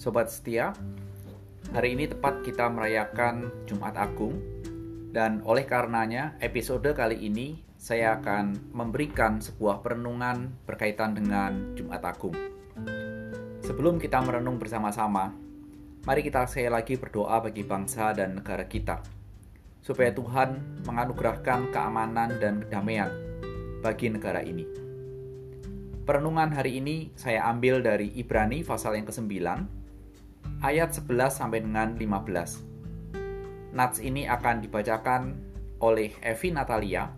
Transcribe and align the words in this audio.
Sobat 0.00 0.32
setia, 0.32 0.72
hari 1.76 1.92
ini 1.92 2.08
tepat 2.08 2.40
kita 2.40 2.72
merayakan 2.72 3.52
Jumat 3.68 3.92
Agung 4.00 4.40
dan 5.12 5.44
oleh 5.44 5.68
karenanya 5.68 6.40
episode 6.40 6.88
kali 6.96 7.20
ini 7.20 7.60
saya 7.76 8.16
akan 8.16 8.72
memberikan 8.72 9.44
sebuah 9.44 9.84
perenungan 9.84 10.56
berkaitan 10.64 11.12
dengan 11.12 11.76
Jumat 11.76 12.00
Agung. 12.00 12.32
Sebelum 13.60 14.00
kita 14.00 14.24
merenung 14.24 14.56
bersama-sama, 14.56 15.36
mari 16.08 16.24
kita 16.24 16.48
sekali 16.48 16.72
lagi 16.72 16.96
berdoa 16.96 17.36
bagi 17.44 17.60
bangsa 17.60 18.16
dan 18.16 18.40
negara 18.40 18.64
kita, 18.64 19.04
supaya 19.84 20.16
Tuhan 20.16 20.80
menganugerahkan 20.88 21.76
keamanan 21.76 22.40
dan 22.40 22.64
kedamaian 22.64 23.12
bagi 23.84 24.08
negara 24.08 24.40
ini. 24.40 24.64
Perenungan 26.08 26.56
hari 26.56 26.80
ini 26.80 27.12
saya 27.20 27.44
ambil 27.52 27.84
dari 27.84 28.16
Ibrani 28.16 28.64
pasal 28.64 28.96
yang 28.96 29.04
ke-9 29.04 29.76
ayat 30.60 30.92
11 30.92 31.40
sampai 31.40 31.64
dengan 31.64 31.96
15. 31.96 33.74
Nats 33.74 33.98
ini 34.02 34.26
akan 34.26 34.60
dibacakan 34.60 35.22
oleh 35.80 36.12
Evi 36.20 36.52
Natalia, 36.52 37.08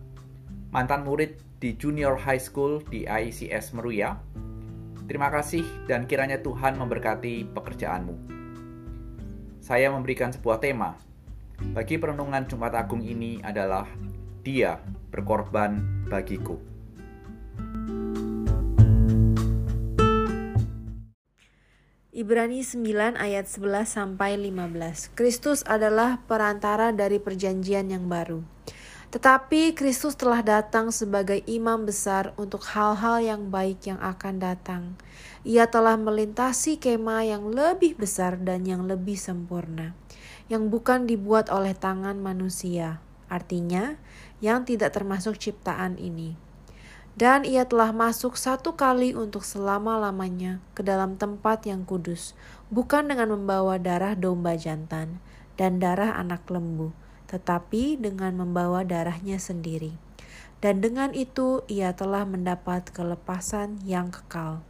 mantan 0.71 1.03
murid 1.03 1.41
di 1.59 1.75
Junior 1.75 2.19
High 2.19 2.43
School 2.43 2.83
di 2.87 3.07
ICS 3.07 3.75
Meruya. 3.75 4.19
Terima 5.07 5.29
kasih 5.31 5.67
dan 5.91 6.07
kiranya 6.07 6.39
Tuhan 6.39 6.79
memberkati 6.79 7.51
pekerjaanmu. 7.51 8.15
Saya 9.63 9.91
memberikan 9.95 10.35
sebuah 10.35 10.59
tema. 10.59 10.99
Bagi 11.63 11.95
perenungan 11.99 12.51
Jumat 12.51 12.75
Agung 12.75 13.03
ini 13.03 13.39
adalah 13.43 13.87
Dia 14.43 14.75
berkorban 15.15 16.07
bagiku. 16.11 16.72
Ibrani 22.23 22.63
9 22.63 23.19
ayat 23.19 23.51
11 23.51 23.83
sampai 23.99 24.39
15. 24.39 25.11
Kristus 25.19 25.67
adalah 25.67 26.23
perantara 26.31 26.95
dari 26.95 27.19
perjanjian 27.19 27.91
yang 27.91 28.07
baru. 28.07 28.47
Tetapi 29.11 29.75
Kristus 29.75 30.15
telah 30.15 30.39
datang 30.39 30.95
sebagai 30.95 31.43
imam 31.51 31.83
besar 31.83 32.31
untuk 32.39 32.63
hal-hal 32.63 33.19
yang 33.19 33.51
baik 33.51 33.91
yang 33.91 33.99
akan 33.99 34.39
datang. 34.39 34.95
Ia 35.43 35.67
telah 35.67 35.99
melintasi 35.99 36.79
kema 36.79 37.27
yang 37.27 37.51
lebih 37.51 37.99
besar 37.99 38.39
dan 38.39 38.71
yang 38.71 38.87
lebih 38.87 39.19
sempurna, 39.19 39.91
yang 40.47 40.71
bukan 40.71 41.11
dibuat 41.11 41.51
oleh 41.51 41.75
tangan 41.75 42.23
manusia. 42.23 43.03
Artinya, 43.27 43.99
yang 44.39 44.63
tidak 44.63 44.95
termasuk 44.95 45.43
ciptaan 45.43 45.99
ini 45.99 46.52
dan 47.13 47.45
ia 47.45 47.69
telah 47.69 47.93
masuk 47.93 48.41
satu 48.41 48.73
kali 48.73 49.13
untuk 49.13 49.45
selama-lamanya 49.45 50.65
ke 50.73 50.81
dalam 50.81 51.21
tempat 51.21 51.69
yang 51.69 51.85
kudus, 51.85 52.33
bukan 52.73 53.13
dengan 53.13 53.37
membawa 53.37 53.77
darah 53.77 54.17
domba 54.17 54.57
jantan 54.57 55.21
dan 55.61 55.77
darah 55.77 56.17
anak 56.17 56.49
lembu, 56.49 56.97
tetapi 57.29 58.01
dengan 58.01 58.41
membawa 58.41 58.81
darahnya 58.81 59.37
sendiri. 59.37 59.93
Dan 60.63 60.81
dengan 60.81 61.11
itu 61.13 61.67
ia 61.67 61.93
telah 61.93 62.25
mendapat 62.25 62.89
kelepasan 62.95 63.83
yang 63.85 64.15
kekal. 64.15 64.63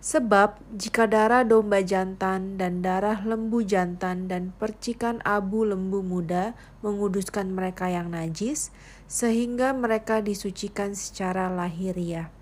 Sebab 0.00 0.56
jika 0.80 1.04
darah 1.04 1.44
domba 1.44 1.84
jantan 1.84 2.56
dan 2.56 2.80
darah 2.80 3.20
lembu 3.20 3.60
jantan 3.60 4.32
dan 4.32 4.56
percikan 4.56 5.20
abu 5.28 5.68
lembu 5.68 6.00
muda 6.00 6.56
menguduskan 6.80 7.52
mereka 7.52 7.92
yang 7.92 8.08
najis, 8.08 8.72
sehingga 9.04 9.76
mereka 9.76 10.24
disucikan 10.24 10.96
secara 10.96 11.52
lahiriah. 11.52 12.32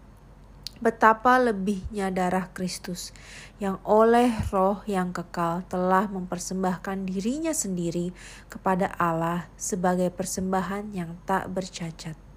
Betapa 0.79 1.43
lebihnya 1.43 2.15
darah 2.15 2.47
Kristus 2.55 3.11
yang 3.59 3.83
oleh 3.83 4.31
roh 4.55 4.79
yang 4.87 5.11
kekal 5.11 5.67
telah 5.67 6.07
mempersembahkan 6.07 7.11
dirinya 7.11 7.51
sendiri 7.51 8.15
kepada 8.47 8.95
Allah 8.95 9.51
sebagai 9.59 10.15
persembahan 10.15 10.95
yang 10.95 11.19
tak 11.27 11.51
bercacat 11.51 12.28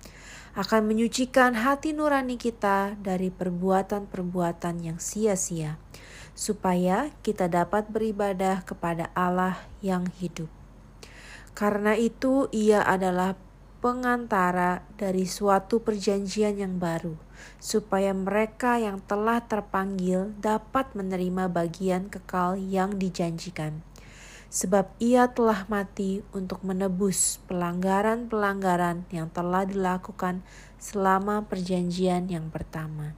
akan 0.51 0.83
menyucikan 0.83 1.55
hati 1.55 1.95
nurani 1.95 2.35
kita 2.35 2.99
dari 2.99 3.31
perbuatan-perbuatan 3.31 4.83
yang 4.83 4.99
sia-sia, 4.99 5.79
supaya 6.35 7.15
kita 7.23 7.47
dapat 7.47 7.87
beribadah 7.87 8.67
kepada 8.67 9.07
Allah 9.15 9.63
yang 9.79 10.11
hidup. 10.19 10.51
Karena 11.55 11.95
itu, 11.95 12.51
Ia 12.51 12.83
adalah 12.83 13.39
pengantara 13.79 14.83
dari 14.99 15.23
suatu 15.23 15.79
perjanjian 15.79 16.59
yang 16.59 16.77
baru, 16.77 17.15
supaya 17.57 18.11
mereka 18.11 18.75
yang 18.75 18.99
telah 19.07 19.39
terpanggil 19.43 20.35
dapat 20.37 20.91
menerima 20.93 21.47
bagian 21.47 22.11
kekal 22.11 22.59
yang 22.59 22.99
dijanjikan 22.99 23.83
sebab 24.51 24.91
ia 24.99 25.31
telah 25.31 25.63
mati 25.71 26.19
untuk 26.35 26.59
menebus 26.67 27.39
pelanggaran-pelanggaran 27.47 29.07
yang 29.07 29.31
telah 29.31 29.63
dilakukan 29.63 30.43
selama 30.75 31.47
perjanjian 31.47 32.27
yang 32.27 32.51
pertama. 32.51 33.15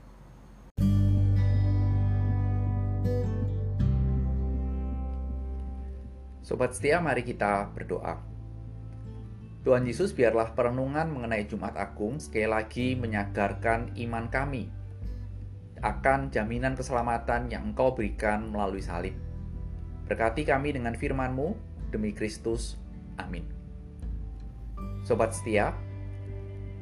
Sobat 6.46 6.78
setia, 6.78 7.02
mari 7.02 7.26
kita 7.26 7.66
berdoa. 7.74 8.22
Tuhan 9.66 9.88
Yesus, 9.88 10.14
biarlah 10.14 10.54
perenungan 10.54 11.10
mengenai 11.10 11.48
Jumat 11.50 11.74
Agung 11.74 12.20
sekali 12.22 12.46
lagi 12.46 12.94
menyadarkan 12.94 13.96
iman 13.96 14.28
kami 14.30 14.70
akan 15.82 16.30
jaminan 16.30 16.78
keselamatan 16.78 17.50
yang 17.50 17.72
Engkau 17.72 17.96
berikan 17.96 18.52
melalui 18.52 18.84
salib. 18.84 19.33
Berkati 20.04 20.44
kami 20.44 20.76
dengan 20.76 20.92
firman-Mu, 20.92 21.56
demi 21.88 22.12
Kristus. 22.12 22.76
Amin. 23.16 23.46
Sobat 25.00 25.32
setia, 25.32 25.72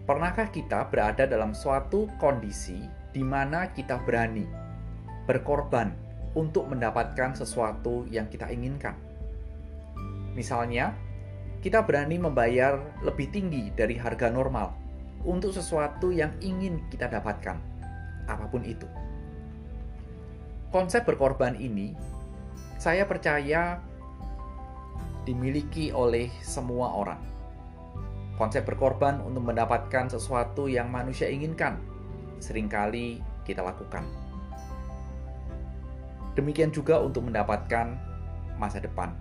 pernahkah 0.08 0.50
kita 0.50 0.90
berada 0.90 1.22
dalam 1.30 1.54
suatu 1.54 2.10
kondisi 2.18 2.82
di 3.14 3.22
mana 3.22 3.70
kita 3.70 4.02
berani 4.02 4.42
berkorban 5.28 5.94
untuk 6.34 6.66
mendapatkan 6.66 7.38
sesuatu 7.38 8.10
yang 8.10 8.26
kita 8.26 8.50
inginkan? 8.50 8.98
Misalnya, 10.34 10.96
kita 11.62 11.86
berani 11.86 12.18
membayar 12.18 12.82
lebih 13.06 13.30
tinggi 13.30 13.70
dari 13.70 13.94
harga 13.94 14.26
normal 14.34 14.74
untuk 15.22 15.54
sesuatu 15.54 16.10
yang 16.10 16.34
ingin 16.42 16.82
kita 16.90 17.06
dapatkan, 17.06 17.54
apa 18.26 18.50
pun 18.50 18.66
itu. 18.66 18.88
Konsep 20.74 21.06
berkorban 21.06 21.54
ini 21.54 21.94
saya 22.82 23.06
percaya 23.06 23.78
dimiliki 25.22 25.94
oleh 25.94 26.26
semua 26.42 26.90
orang. 26.98 27.22
Konsep 28.34 28.66
berkorban 28.66 29.22
untuk 29.22 29.46
mendapatkan 29.54 30.10
sesuatu 30.10 30.66
yang 30.66 30.90
manusia 30.90 31.30
inginkan 31.30 31.78
sering 32.42 32.66
kali 32.66 33.22
kita 33.46 33.62
lakukan. 33.62 34.02
Demikian 36.34 36.74
juga 36.74 36.98
untuk 36.98 37.30
mendapatkan 37.30 37.94
masa 38.58 38.82
depan. 38.82 39.14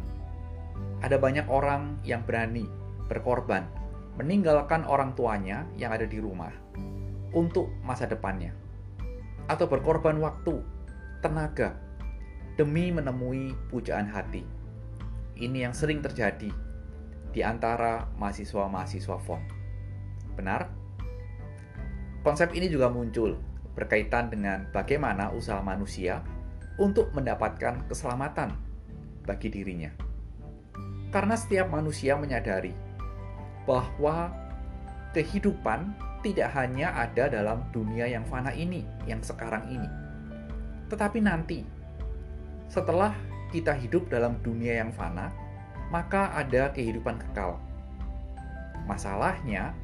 Ada 1.06 1.22
banyak 1.22 1.46
orang 1.46 2.02
yang 2.02 2.26
berani 2.26 2.66
berkorban, 3.06 3.70
meninggalkan 4.18 4.82
orang 4.90 5.14
tuanya 5.14 5.70
yang 5.78 5.94
ada 5.94 6.10
di 6.10 6.18
rumah 6.18 6.50
untuk 7.30 7.70
masa 7.86 8.10
depannya, 8.10 8.58
atau 9.46 9.70
berkorban 9.70 10.18
waktu, 10.18 10.66
tenaga, 11.22 11.78
demi 12.62 12.94
menemui 12.94 13.58
pujaan 13.74 14.06
hati. 14.06 14.46
Ini 15.34 15.66
yang 15.66 15.74
sering 15.74 15.98
terjadi 16.06 16.54
di 17.34 17.42
antara 17.42 18.06
mahasiswa-mahasiswa 18.22 19.18
FON. 19.18 19.42
Benar? 20.38 20.70
Konsep 22.22 22.54
ini 22.54 22.70
juga 22.70 22.94
muncul 22.94 23.34
berkaitan 23.74 24.30
dengan 24.30 24.70
bagaimana 24.70 25.34
usaha 25.34 25.58
manusia 25.66 26.22
untuk 26.78 27.10
mendapatkan 27.18 27.90
keselamatan 27.90 28.54
bagi 29.26 29.50
dirinya. 29.50 29.90
Karena 31.10 31.34
setiap 31.34 31.74
manusia 31.74 32.14
menyadari 32.14 32.78
bahwa 33.66 34.30
kehidupan 35.18 35.98
tidak 36.22 36.54
hanya 36.54 36.94
ada 36.94 37.26
dalam 37.26 37.66
dunia 37.74 38.06
yang 38.06 38.22
fana 38.30 38.54
ini, 38.54 38.86
yang 39.10 39.26
sekarang 39.26 39.66
ini, 39.66 39.90
tetapi 40.94 41.26
nanti 41.26 41.81
setelah 42.72 43.12
kita 43.52 43.76
hidup 43.76 44.08
dalam 44.08 44.40
dunia 44.40 44.80
yang 44.80 44.96
fana, 44.96 45.28
maka 45.92 46.32
ada 46.32 46.72
kehidupan 46.72 47.20
kekal. 47.20 47.60
Masalahnya, 48.88 49.76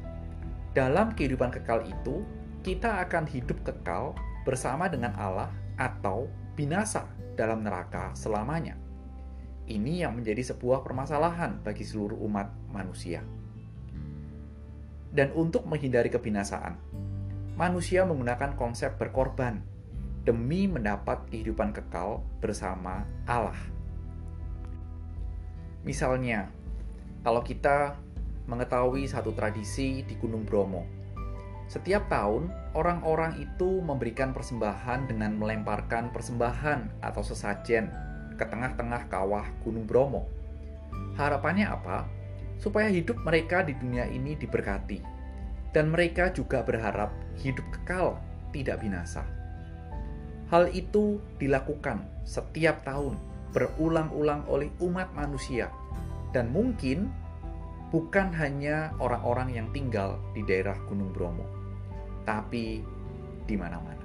dalam 0.72 1.12
kehidupan 1.12 1.52
kekal 1.52 1.84
itu, 1.84 2.24
kita 2.64 3.04
akan 3.04 3.28
hidup 3.28 3.60
kekal 3.60 4.16
bersama 4.48 4.88
dengan 4.88 5.12
Allah 5.20 5.52
atau 5.76 6.32
binasa 6.56 7.04
dalam 7.36 7.60
neraka 7.60 8.16
selamanya. 8.16 8.80
Ini 9.68 10.08
yang 10.08 10.16
menjadi 10.16 10.56
sebuah 10.56 10.80
permasalahan 10.80 11.60
bagi 11.60 11.84
seluruh 11.84 12.16
umat 12.24 12.48
manusia. 12.72 13.20
Dan 15.12 15.28
untuk 15.36 15.68
menghindari 15.68 16.08
kebinasaan, 16.08 16.80
manusia 17.52 18.08
menggunakan 18.08 18.56
konsep 18.56 18.96
berkorban 18.96 19.60
demi 20.28 20.68
mendapat 20.68 21.24
kehidupan 21.32 21.72
kekal 21.72 22.20
bersama 22.44 23.08
Allah. 23.24 23.56
Misalnya, 25.88 26.52
kalau 27.24 27.40
kita 27.40 27.96
mengetahui 28.44 29.08
satu 29.08 29.32
tradisi 29.32 30.04
di 30.04 30.12
Gunung 30.20 30.44
Bromo, 30.44 30.84
setiap 31.64 32.12
tahun 32.12 32.52
orang-orang 32.76 33.40
itu 33.40 33.80
memberikan 33.80 34.36
persembahan 34.36 35.08
dengan 35.08 35.32
melemparkan 35.40 36.12
persembahan 36.12 37.00
atau 37.00 37.24
sesajen 37.24 37.88
ke 38.36 38.44
tengah-tengah 38.44 39.08
kawah 39.08 39.48
Gunung 39.64 39.88
Bromo. 39.88 40.28
Harapannya 41.16 41.72
apa? 41.72 42.04
Supaya 42.60 42.92
hidup 42.92 43.16
mereka 43.24 43.64
di 43.64 43.72
dunia 43.72 44.04
ini 44.04 44.36
diberkati, 44.36 45.00
dan 45.72 45.88
mereka 45.88 46.28
juga 46.36 46.60
berharap 46.60 47.16
hidup 47.40 47.64
kekal, 47.72 48.20
tidak 48.52 48.84
binasa. 48.84 49.37
Hal 50.48 50.72
itu 50.72 51.20
dilakukan 51.36 52.08
setiap 52.24 52.80
tahun, 52.88 53.20
berulang-ulang 53.52 54.48
oleh 54.48 54.72
umat 54.80 55.12
manusia, 55.12 55.68
dan 56.32 56.48
mungkin 56.48 57.12
bukan 57.92 58.32
hanya 58.32 58.92
orang-orang 59.00 59.52
yang 59.52 59.68
tinggal 59.72 60.16
di 60.32 60.44
daerah 60.44 60.76
Gunung 60.88 61.12
Bromo, 61.12 61.44
tapi 62.24 62.80
di 63.44 63.56
mana-mana. 63.56 64.04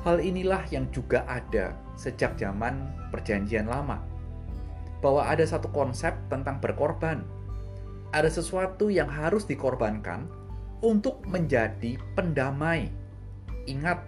Hal 0.00 0.20
inilah 0.24 0.64
yang 0.72 0.88
juga 0.88 1.28
ada 1.28 1.76
sejak 1.92 2.40
zaman 2.40 2.88
Perjanjian 3.12 3.68
Lama, 3.68 4.00
bahwa 5.04 5.28
ada 5.28 5.44
satu 5.44 5.68
konsep 5.72 6.12
tentang 6.32 6.60
berkorban. 6.60 7.24
Ada 8.12 8.32
sesuatu 8.32 8.88
yang 8.88 9.08
harus 9.08 9.44
dikorbankan 9.44 10.28
untuk 10.80 11.20
menjadi 11.28 12.00
pendamai. 12.16 12.88
Ingat, 13.68 14.02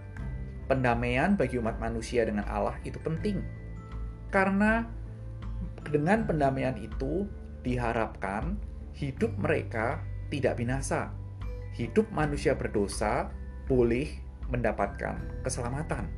pendamaian 0.73 1.37
bagi 1.37 1.61
umat 1.61 1.77
manusia 1.77 2.25
dengan 2.25 2.49
Allah 2.49 2.73
itu 2.81 2.97
penting, 2.97 3.45
karena 4.33 4.89
dengan 5.93 6.25
pendamaian 6.25 6.73
itu 6.81 7.29
diharapkan 7.61 8.57
hidup 8.97 9.29
mereka 9.37 10.01
tidak 10.33 10.57
binasa. 10.57 11.13
Hidup 11.77 12.09
manusia 12.09 12.57
berdosa 12.57 13.29
boleh 13.69 14.09
mendapatkan 14.49 15.45
keselamatan. 15.45 16.09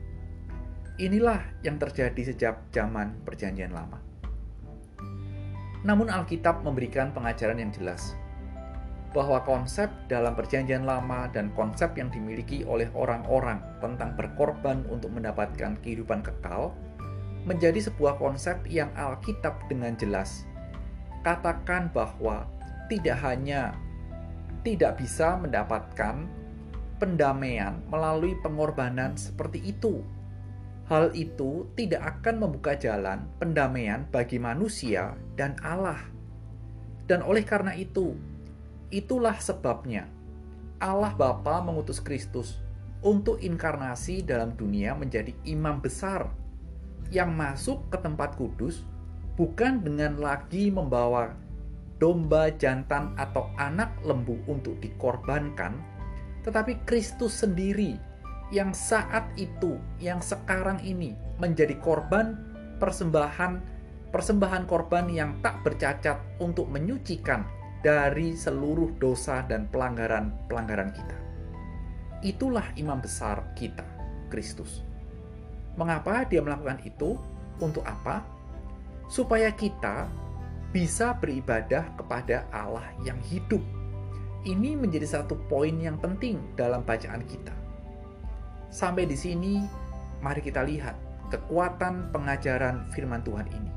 Inilah 0.95 1.43
yang 1.59 1.75
terjadi 1.75 2.31
sejak 2.31 2.71
zaman 2.71 3.19
Perjanjian 3.27 3.75
Lama. 3.75 3.99
Namun, 5.83 6.07
Alkitab 6.07 6.63
memberikan 6.63 7.11
pengajaran 7.11 7.59
yang 7.59 7.71
jelas 7.75 8.15
bahwa 9.15 9.39
konsep 9.47 9.87
dalam 10.11 10.35
Perjanjian 10.35 10.83
Lama 10.83 11.31
dan 11.31 11.55
konsep 11.55 11.95
yang 11.95 12.11
dimiliki 12.11 12.67
oleh 12.67 12.91
orang-orang 12.91 13.63
tentang 13.79 14.11
berkorban 14.19 14.83
untuk 14.91 15.15
mendapatkan 15.15 15.79
kehidupan 15.79 16.19
kekal 16.19 16.75
menjadi 17.47 17.79
sebuah 17.87 18.19
konsep 18.19 18.59
yang 18.67 18.91
Alkitab 18.99 19.71
dengan 19.71 19.95
jelas 19.95 20.43
katakan 21.25 21.89
bahwa 21.89 22.45
tidak 22.91 23.17
hanya 23.25 23.73
tidak 24.61 25.01
bisa 25.01 25.37
mendapatkan 25.41 26.29
pendamaian 27.01 27.81
melalui 27.89 28.37
pengorbanan 28.45 29.17
seperti 29.17 29.61
itu. 29.61 30.05
Hal 30.85 31.09
itu 31.17 31.65
tidak 31.73 32.21
akan 32.21 32.45
membuka 32.45 32.77
jalan 32.77 33.25
pendamaian 33.41 34.05
bagi 34.13 34.37
manusia 34.37 35.17
dan 35.33 35.57
Allah. 35.65 35.97
Dan 37.09 37.25
oleh 37.25 37.41
karena 37.41 37.73
itu, 37.73 38.13
itulah 38.95 39.35
sebabnya 39.43 40.07
Allah 40.79 41.11
Bapa 41.11 41.59
mengutus 41.59 41.99
Kristus 41.99 42.63
untuk 43.03 43.43
inkarnasi 43.43 44.23
dalam 44.23 44.55
dunia 44.55 44.95
menjadi 44.95 45.35
imam 45.43 45.83
besar 45.83 46.31
yang 47.11 47.35
masuk 47.35 47.91
ke 47.91 47.99
tempat 47.99 48.39
kudus 48.39 48.87
bukan 49.35 49.83
dengan 49.83 50.15
lagi 50.15 50.71
membawa 50.71 51.35
domba 51.99 52.51
jantan 52.55 53.15
atau 53.15 53.51
anak 53.55 53.91
lembu 54.03 54.35
untuk 54.47 54.79
dikorbankan, 54.83 55.79
tetapi 56.43 56.83
Kristus 56.83 57.43
sendiri 57.43 57.95
yang 58.51 58.75
saat 58.75 59.25
itu, 59.39 59.79
yang 59.99 60.19
sekarang 60.19 60.79
ini 60.83 61.15
menjadi 61.39 61.75
korban 61.79 62.35
persembahan 62.79 63.75
persembahan 64.11 64.63
korban 64.63 65.11
yang 65.11 65.35
tak 65.43 65.59
bercacat 65.67 66.39
untuk 66.39 66.71
menyucikan 66.71 67.43
dari 67.85 68.33
seluruh 68.33 68.97
dosa 68.97 69.45
dan 69.45 69.69
pelanggaran-pelanggaran 69.69 70.89
kita. 70.89 71.17
Itulah 72.25 72.73
imam 72.73 72.97
besar 72.97 73.53
kita, 73.53 73.85
Kristus. 74.33 74.81
Mengapa 75.77 76.25
dia 76.25 76.41
melakukan 76.41 76.81
itu? 76.81 77.13
Untuk 77.61 77.85
apa? 77.85 78.25
Supaya 79.05 79.53
kita 79.53 80.09
bisa 80.73 81.13
beribadah 81.13 81.85
kepada 81.93 82.49
Allah 82.49 82.89
yang 83.05 83.21
hidup. 83.29 83.61
Ini 84.49 84.73
menjadi 84.73 85.21
satu 85.21 85.37
poin 85.45 85.77
yang 85.77 86.01
penting 86.01 86.41
dalam 86.57 86.81
bacaan 86.81 87.21
kita. 87.29 87.53
Sampai 88.73 89.05
di 89.05 89.13
sini, 89.13 89.61
mari 90.25 90.41
kita 90.41 90.65
lihat 90.65 90.97
kekuatan 91.29 92.09
pengajaran 92.09 92.89
firman 92.89 93.21
Tuhan 93.21 93.45
ini. 93.53 93.74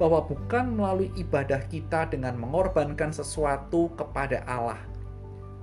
Bahwa 0.00 0.24
bukan 0.24 0.72
melalui 0.72 1.12
ibadah 1.14 1.62
kita 1.68 2.08
dengan 2.08 2.38
mengorbankan 2.40 3.12
sesuatu 3.12 3.92
kepada 3.96 4.42
Allah, 4.48 4.80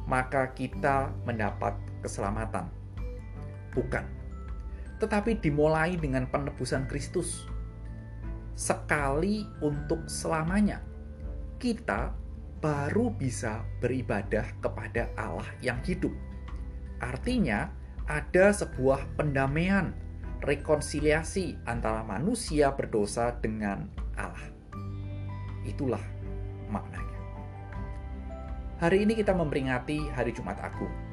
maka 0.05 0.53
kita 0.53 1.11
mendapat 1.25 1.75
keselamatan. 2.05 2.69
Bukan 3.73 4.19
tetapi 4.99 5.39
dimulai 5.39 5.95
dengan 5.95 6.27
penebusan 6.27 6.85
Kristus. 6.91 7.47
Sekali 8.59 9.47
untuk 9.63 10.11
selamanya, 10.11 10.83
kita 11.55 12.11
baru 12.59 13.15
bisa 13.15 13.63
beribadah 13.79 14.43
kepada 14.59 15.07
Allah 15.15 15.47
yang 15.63 15.79
hidup. 15.87 16.11
Artinya, 16.99 17.71
ada 18.11 18.51
sebuah 18.51 19.07
pendamaian, 19.15 19.95
rekonsiliasi 20.43 21.55
antara 21.63 22.03
manusia 22.03 22.75
berdosa 22.75 23.39
dengan 23.39 23.87
Allah. 24.19 24.45
Itulah 25.63 26.03
maknanya. 26.67 27.19
Hari 28.83 29.07
ini 29.07 29.15
kita 29.15 29.31
memperingati 29.31 30.11
Hari 30.11 30.35
Jumat 30.35 30.59
Agung 30.59 31.09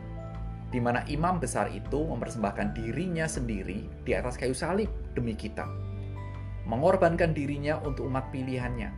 di 0.71 0.83
mana 0.83 1.07
imam 1.07 1.39
besar 1.39 1.71
itu 1.71 2.05
mempersembahkan 2.05 2.75
dirinya 2.75 3.31
sendiri 3.31 3.87
di 4.03 4.13
atas 4.13 4.35
kayu 4.35 4.55
salib 4.55 4.91
demi 5.15 5.39
kita, 5.39 5.63
mengorbankan 6.67 7.31
dirinya 7.31 7.79
untuk 7.87 8.11
umat 8.11 8.35
pilihannya, 8.35 8.91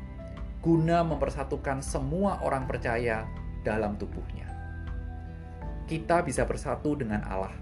guna 0.65 1.05
mempersatukan 1.05 1.85
semua 1.85 2.41
orang 2.41 2.65
percaya 2.65 3.29
dalam 3.63 4.01
tubuhnya. 4.01 4.49
Kita 5.89 6.25
bisa 6.25 6.45
bersatu 6.49 6.97
dengan 6.97 7.25
Allah 7.29 7.53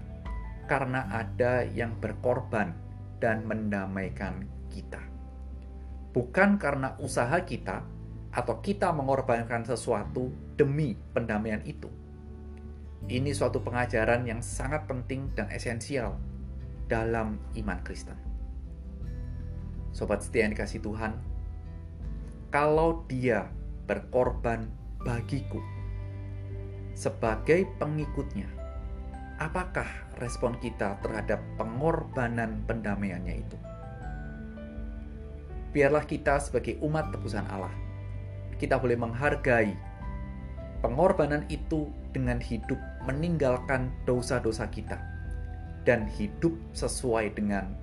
karena 0.67 1.07
ada 1.11 1.63
yang 1.63 1.95
berkorban 1.99 2.75
dan 3.19 3.43
mendamaikan 3.43 4.47
kita, 4.71 4.99
bukan 6.17 6.57
karena 6.57 6.97
usaha 6.97 7.37
kita 7.45 7.85
atau 8.33 8.57
kita 8.57 8.89
mengorbankan 8.89 9.61
sesuatu 9.61 10.33
demi 10.57 10.97
pendamaian 11.13 11.61
itu 11.61 11.93
ini 13.07 13.31
suatu 13.31 13.61
pengajaran 13.63 14.25
yang 14.25 14.41
sangat 14.43 14.83
penting 14.89 15.31
dan 15.31 15.47
esensial 15.47 16.19
dalam 16.91 17.39
iman 17.55 17.79
Kristen. 17.79 18.19
Sobat 19.95 20.19
setia 20.25 20.43
yang 20.43 20.51
dikasih 20.51 20.83
Tuhan, 20.83 21.15
kalau 22.51 23.07
dia 23.07 23.47
berkorban 23.87 24.67
bagiku 25.07 25.63
sebagai 26.91 27.63
pengikutnya, 27.79 28.51
apakah 29.39 29.87
respon 30.19 30.59
kita 30.59 30.99
terhadap 30.99 31.39
pengorbanan 31.55 32.65
pendamaiannya 32.67 33.35
itu? 33.39 33.57
Biarlah 35.77 36.09
kita 36.09 36.41
sebagai 36.41 36.81
umat 36.81 37.13
tebusan 37.13 37.45
Allah, 37.53 37.69
kita 38.57 38.81
boleh 38.81 38.97
menghargai 38.97 39.77
pengorbanan 40.81 41.45
itu 41.53 41.93
dengan 42.17 42.41
hidup 42.41 42.81
meninggalkan 43.05 43.93
dosa-dosa 44.09 44.65
kita 44.73 44.97
dan 45.85 46.09
hidup 46.17 46.57
sesuai 46.73 47.29
dengan 47.37 47.77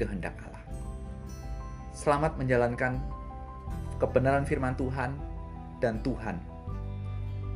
kehendak 0.00 0.32
Allah. 0.40 0.64
Selamat 1.92 2.32
menjalankan 2.40 2.96
kebenaran 4.00 4.48
firman 4.48 4.72
Tuhan 4.80 5.12
dan 5.84 6.00
Tuhan 6.00 6.40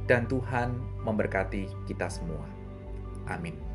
dan 0.04 0.28
Tuhan 0.28 0.68
memberkati 1.09 1.64
kita 1.88 2.12
semua. 2.12 2.45
Amin. 3.25 3.67